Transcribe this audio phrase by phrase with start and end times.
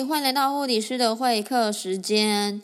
[0.00, 2.62] 欢迎来到护理师的会客时间。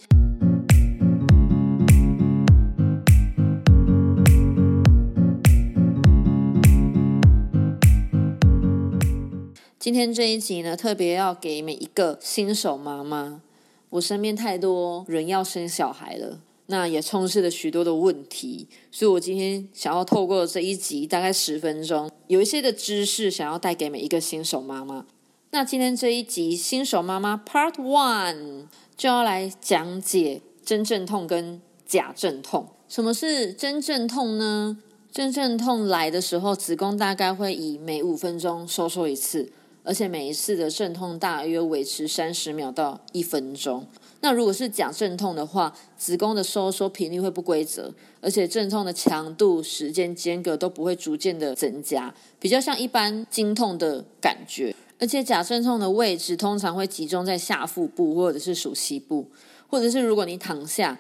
[9.79, 13.43] 今天这一集呢，特别要给每一个新手妈妈。
[13.91, 25.05] 我身边太多人要生小孩了，那也充斥了许多的问题，所以我今天想要透过这一集，大概十分钟，有一些的知识想要带给每一个新手妈妈。
[25.51, 28.67] 那今天这一集新手妈妈 Part One
[28.99, 32.69] 就要来讲解真正痛跟假阵痛。
[32.87, 34.77] 什么是真正痛呢？
[35.11, 39.51] 真正痛来的时候，子宫大概会以每五分钟收缩一次，
[39.85, 43.87] 而且每一次的阵痛大约维持三十秒到一分钟。
[44.21, 54.77] 那如果是假阵痛的话，子宫的收缩频率会不规则，而且阵痛的强度、时间间隔都不会逐渐的增加，比较像一般经痛的感觉。
[54.99, 59.29] 而且假阵痛的位置通常会集中在下腹部或者是属膝部，
[59.69, 60.99] 或者是如果你躺下，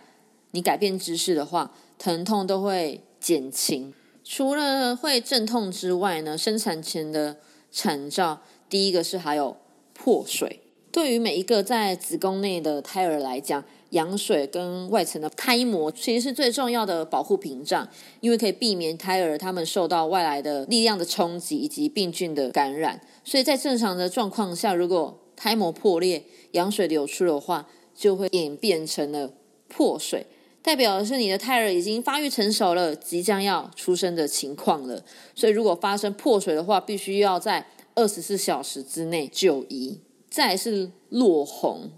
[0.52, 3.92] 你改变姿势的话，疼痛都会减轻。
[4.24, 7.38] 除了会阵痛之外呢，生产前的
[7.72, 9.56] 产兆，第一个是还有
[9.94, 10.60] 破水。
[10.92, 17.88] 对于每一个在子宫内的胎儿来讲，羊水跟外层的胎膜其实是最重要的保护屏障，
[18.20, 23.00] 因为可以避免胎儿他们受到外来的力量的冲击以及病菌的感染。
[23.24, 29.32] 所以在正常的状况下，如果胎膜破裂、羊水流出的话，就会演变成了
[29.68, 30.26] 破水，
[30.62, 35.04] 代表的是你的胎儿已经发育成熟了，即将要出生的情况了。
[35.34, 40.00] 所以如果发生破水的话，必须要在二十四小时之内就医。
[40.30, 41.90] 再是落红。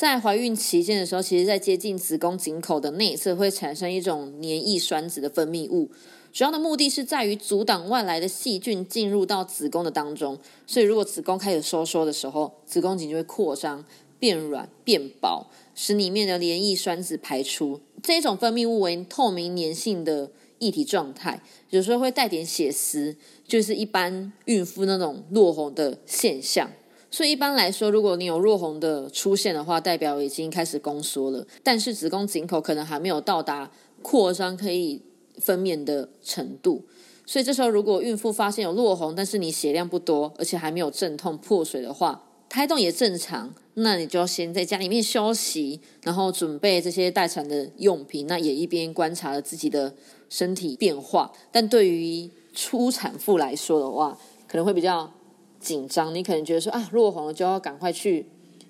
[0.00, 5.90] 在怀孕期间的时候，其实，在接近子宫颈口的内侧会产生一种黏液栓子的分泌物，
[6.32, 10.38] 主要的目的是在于阻挡外来的细菌进入到子宫的当中。
[10.66, 13.84] 所以，如果子宫开始收缩的时候，子宫颈就会扩张、
[14.18, 17.78] 变软、变薄，使里面的黏液栓子排出。
[18.02, 23.14] 这种分泌物为透明粘性的液体状态，有时候会带点血丝，
[23.46, 26.70] 就是一般孕妇那种落红的现象。
[27.12, 33.68] 所以一般来说，如果你有弱红的出现的话，代表已经开始宫缩了，但是子宫颈口可能还没有到达
[34.00, 35.02] 扩张可以
[35.38, 36.84] 分娩的程度。
[37.26, 49.92] 所以这时候，如果孕妇发现有落红，但是你血量不多，而且还没有阵痛破水的话，胎动也正常，那你就要先在家里面休息，然后准备这些待产的用品，那也一边观察了自己的
[50.28, 51.32] 身体变化。
[51.50, 54.16] 但对于初产妇来说的话，
[54.46, 55.12] 可能会比较。
[55.60, 58.26] 紧张，你可能觉得说啊，落红了就要赶快去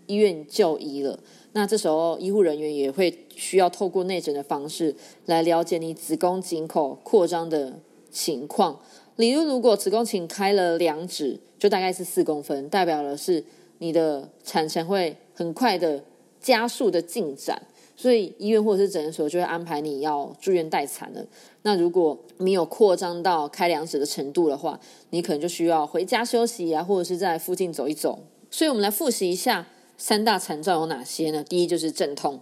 [0.07, 1.19] 医院就医了。
[1.53, 4.95] 那这时候医护人员也会需要透过内诊的方式
[5.27, 7.79] 来了解你子宫颈口扩张的
[8.11, 8.81] 情况。
[9.17, 13.45] 例如，如果子宫颈开了两指，就大概是四公分，代表了是
[13.79, 16.03] 你的产程会很快的
[16.41, 17.61] 加速的进展。
[18.01, 21.23] 所以医院或者是诊所就会安排你要住院待产了。
[21.61, 24.81] 那如果你有扩张到开两指的程度的话，
[25.11, 28.21] 你可能就需要回家休息啊，或者是在附近走一走。
[28.51, 29.67] 所以我们来复习一下
[29.99, 31.45] 三大产兆有哪些呢？
[31.45, 32.41] 第一就是阵痛，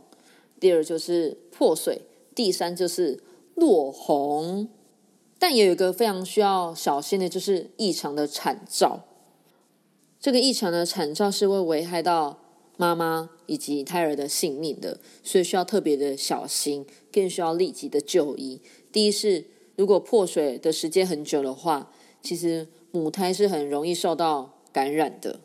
[0.61, 2.03] 第二就是破水，
[2.37, 3.21] 第三就是
[3.57, 4.69] 落红。
[5.41, 9.01] 但也有一个非常需要小心的，就是异常的产兆。
[10.21, 12.39] 这个异常的产兆是会危害到。
[12.81, 18.61] 妈妈以及胎儿的性命的，所以需要特别的小心，更需要立即的就医。
[18.93, 21.91] 第一是，如果破水的时间很久的话，
[22.23, 25.41] 其实母胎是很容易受到感染的，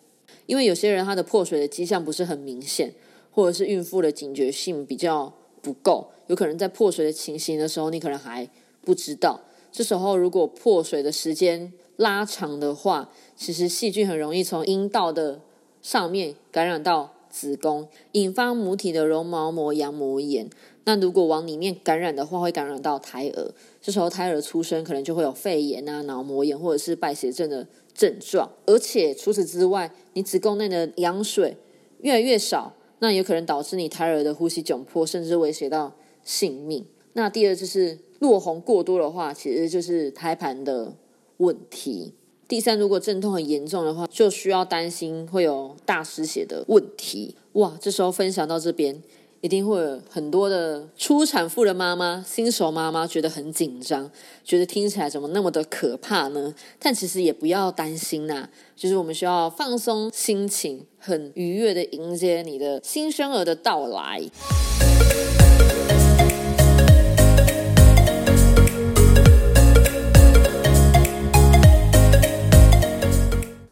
[0.46, 2.94] 因为有些人他的破水的迹象不是很明显，
[3.31, 8.50] 或者是孕妇的警觉性比较不够，有可能在破水的情形的时候，你可能还
[8.84, 9.40] 不知道。
[9.72, 15.41] 这时候如果破水的时间拉长的话，其实细菌很容易从阴道的
[15.81, 17.12] 上面感染到。
[17.34, 20.48] 子宫引发母体的绒毛膜羊膜炎，
[20.84, 23.52] 那如果往里面感染的话，会感染到胎儿。
[23.82, 28.52] 这时候胎儿出生可能就会有肺炎啊、脑膜炎或者是败血症的症状。
[28.68, 31.58] 而且除此之外，你子宫内的羊水
[32.02, 36.86] 越来越少，那有可能导致你胎儿的呼吸窘迫，甚至威胁到性命。
[37.14, 40.96] 那第二就是落红过多的话，其实就是胎盘的
[41.38, 42.14] 问题。
[42.53, 47.35] 第三，如果阵痛很严重的话，就需要担心会有大失血的问题。
[47.53, 49.02] 哇，这时候分享到这边，
[49.41, 54.11] 一定会有很多的初产妇的妈妈、新手妈妈觉得很紧张，
[54.44, 56.53] 觉得听起来怎么那么的可怕呢？
[56.78, 64.22] 但其实也不要担心呐，就是我们需要放松心情，很愉悦的迎接你的新生儿的到来。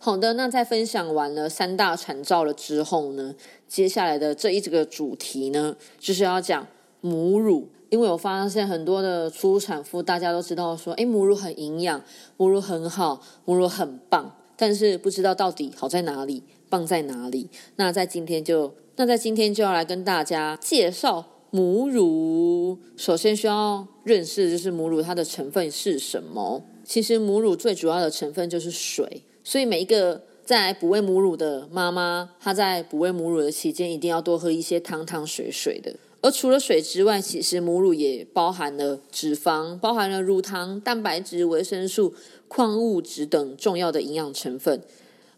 [0.04, 3.36] 好的，那在分享完了三大产兆了之后呢，
[3.68, 6.66] 接下来的这一这个主题呢，就是要讲
[7.02, 7.70] 母乳。
[7.92, 12.04] 因为我发现很多的初产妇，大家都知道说，哎，母乳很营养，
[12.38, 17.48] 母乳很好，母乳很棒，但是不知道到底好在哪里，棒在哪里。
[17.76, 22.80] 那在今天就，那在今天就要来跟大家介绍母乳。
[22.98, 26.64] 首先需要认识的就是母乳它的成分是什么。
[26.84, 29.22] 其实母乳最主要的成分就是水。
[29.44, 35.96] 所以每一个在哺喂母乳的妈妈，她在哺喂母乳的期间，一定要多喝一些汤汤水水的。
[36.24, 42.14] 而除了水之外，其实母乳也包含了脂肪，包含了乳糖、蛋白质、维生素、
[42.48, 44.80] 矿物质等重要的营养成分，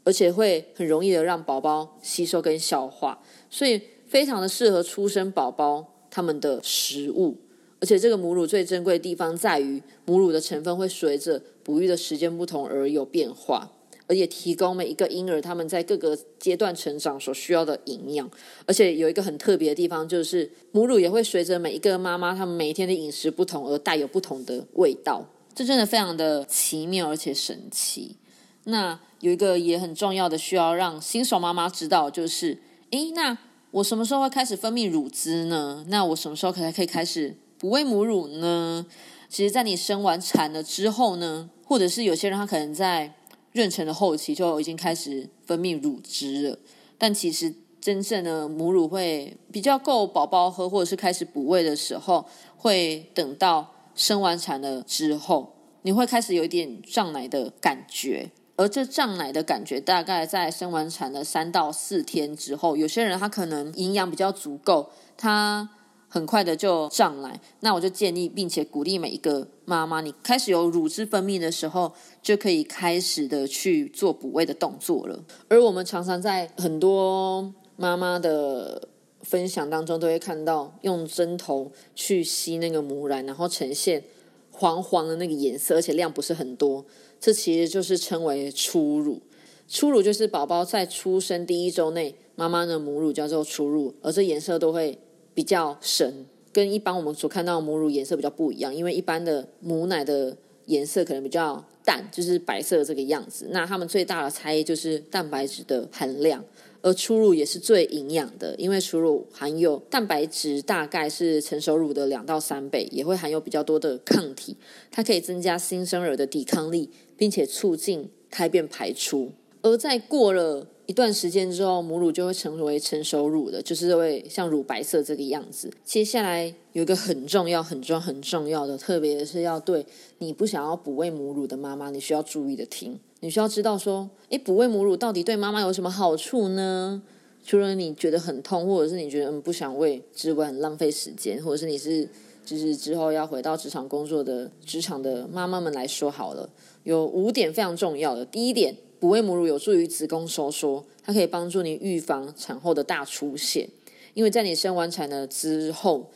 [0.03, 7.37] 而且会很容易的让宝宝吸收跟消化，所以非常的适合出生宝宝他们的食物。
[7.79, 13.71] 而且这个母乳最珍贵的地方在于，母乳的成分会随着哺育的时间不同而有变化。
[14.07, 18.29] 而且提供每一个婴儿他们在各个阶段成长所需要的营养，
[18.65, 28.17] 而且有一个很特别的地方，就是母乳也会随着每一个妈妈他们每一天的饮食不同而带有不同的味道，这真的非常的奇妙而且神奇。
[28.65, 32.59] 那有一个也很重要的需要让新手妈妈知道，就是
[32.91, 33.37] 诶，那
[33.71, 35.85] 我什么时候会开始分泌乳汁呢？
[35.87, 38.85] 那我什么时候可才可以开始哺喂母乳呢？
[39.29, 43.15] 其实，在你生完产了之后呢，或者是有些人他可能在
[43.53, 46.57] 妊娠的后期就已经开始分泌乳汁了，
[46.97, 52.25] 但其实真正的母乳会比较够宝宝喝，或者是开始哺喂的时候，
[52.57, 55.53] 会等到生完产了之后，
[55.83, 65.69] 你会开始有一点胀奶的感觉，而这胀奶的感觉大概在生完产的三到四天之后，有些人他可能营养比较足够，他。
[66.13, 75.23] 很快的就上来，那我就建议并且鼓励每一个妈妈，你开始有乳汁分泌的时候，就可以开始的去做补喂的动作了。
[75.47, 78.87] 而我们常常在很多妈妈的
[79.23, 84.03] 分享当中，都会看到用针头去吸那个母奶，然后呈现
[84.51, 86.85] 黄黄的那个颜色，而且量不是很多。
[87.19, 89.19] 这其实就是称为初乳。
[89.67, 94.99] 初乳就是宝宝在出生第一周内，妈妈的母乳叫做初乳，而这颜色都会。
[95.33, 100.35] 比较深，跟一般我们所看到的母乳颜色比较不一样，因为一般的母奶的
[100.65, 103.47] 颜色可能比较淡，就是白色这个样子。
[103.51, 106.43] 那它们最大的差异就是蛋白质的含量，
[106.81, 114.55] 而初乳也是最营养的，因为初乳含有蛋白质大概是成熟乳的两到三倍，也会含有比较多的抗体，
[114.91, 119.31] 它可以增加新生儿的抵抗力，并且促进胎便排出。
[119.63, 120.67] 而在过了。
[120.85, 125.71] 一段时间之后，母乳就会成为成熟乳的，就是会像乳白色这个样子。
[125.85, 129.85] 接下来有一个很重要、很重要、很重要的，特别是要对
[130.17, 132.99] 你不想要补喂母乳的妈妈，你需要注意的听。
[133.21, 137.01] 你需要知道说，诶，补喂母乳到底对妈妈有什么好处呢？
[137.45, 142.05] 除了你觉得很痛，或者是你觉得嗯不想喂之外，很浪费时间，或者是你是
[142.45, 146.49] 就是之后要回到职场工作的职场的妈妈们来说好了，
[146.83, 148.25] 有五点非常重要的。
[148.25, 148.75] 第一点。
[149.03, 153.67] 哺喂母乳有助于子宫收缩，它可以帮助你预防产后的大出血。
[154.13, 156.09] 因为在你生完产了之后，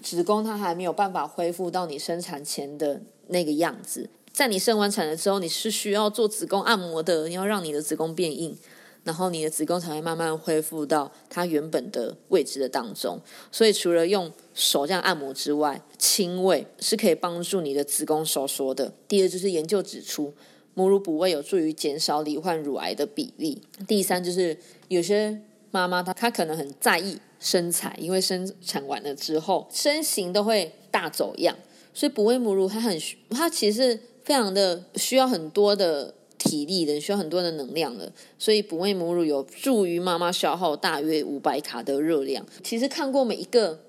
[0.00, 4.08] 子宫它还没有办法恢复到你生产前的那个样子。
[4.32, 8.56] 在你生完产了之后，你是需要做子宫按摩的，你要让你的子宫变硬，
[9.04, 13.20] 然后你的子宫才会慢慢恢复到它原本的位置的当中。
[13.52, 18.94] 所以除了用手这样按摩之外，轻微是可以帮助你的子宫收缩的。
[19.06, 20.32] 第二就是研究指出。
[20.74, 23.60] 母乳补喂有助于减少罹患乳癌的比例。
[23.86, 24.56] 第三就是
[24.88, 31.56] 有些妈妈她她可能很在意身材，因为生产完了之后身形都会大走样，
[31.92, 32.98] 所以补喂母乳它很
[33.30, 38.12] 它其实非常的需要很多的体力的，需要很多的能量的。
[38.38, 42.44] 所以补喂母乳有助于妈妈消耗大约五百卡的热量。
[42.62, 43.80] 其实看过每一个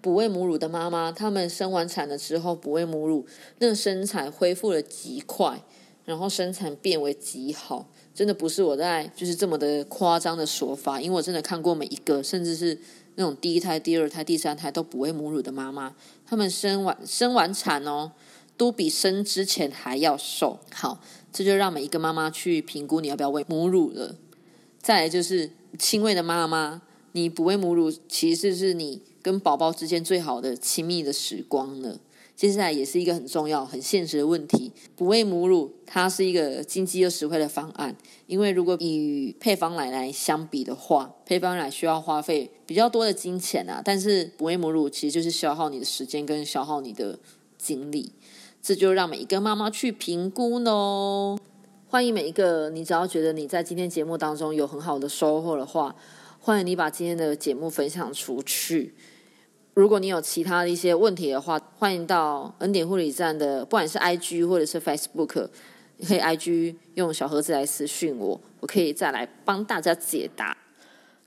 [0.00, 3.26] 补喂母乳的妈妈，她们生完产了之后补喂母乳，
[3.58, 5.62] 那身材恢复了极快。
[6.08, 12.78] 然后生产变为极好，真的不是我在就是这么的夸张的说法，因为我真的看过每一个，甚至是
[13.16, 18.12] 那种第一胎、第二胎、第三胎都不喂母乳的妈妈，他们生完生完产哦，
[18.56, 20.58] 都比生之前还要瘦。
[20.72, 20.98] 好，
[21.30, 24.16] 这就让每一个妈妈去评估你要不要喂母乳了。
[24.80, 26.80] 再来就是亲喂的妈妈，
[27.12, 32.00] 你不喂母乳，其实是你跟宝宝之间最好的亲密的时光了。
[32.38, 37.96] 接下来也是一个很重要、很现实的问题：补喂母乳，它是一个经济又实惠的方案。
[38.28, 43.82] 因为如果与配方奶来相比的话，配方奶需要花费比较多的金钱啊。
[43.84, 47.18] 但是补喂母乳其实就是消耗你的时间跟消耗你的
[47.58, 48.12] 精力，
[48.62, 51.36] 这就让每一个妈妈去评估喽。
[51.88, 55.96] 欢迎每一个你只要觉得你在今天节目当中有很好的收获的话，
[56.38, 58.94] 欢迎你把今天的节目分享出去。
[59.78, 65.48] 如果你有其他的一些问题的话，欢迎到恩典护理站的，不管是 IG 或者是 Facebook，
[66.04, 70.56] 可以 IG 用小盒子来私讯我，我可以再来帮大家解答。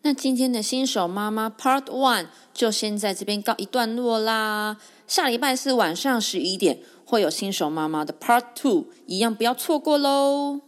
[0.01, 4.75] 那今天的新手妈妈 Part One 就先在这边告一段落啦。
[5.07, 10.59] 下礼拜四晚上十一点会有新手妈妈的 Part Two，一样不要错过喽。